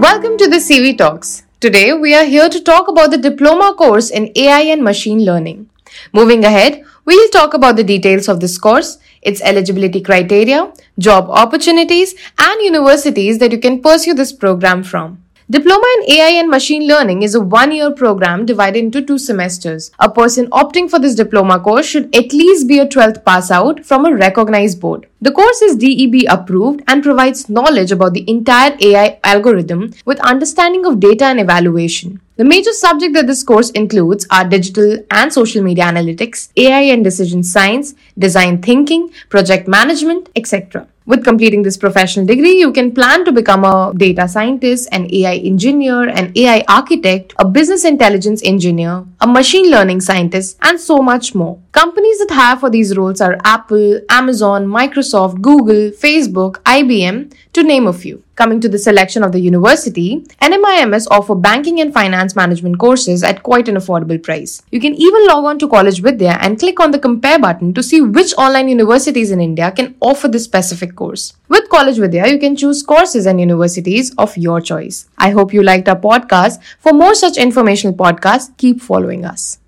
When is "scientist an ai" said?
44.28-45.38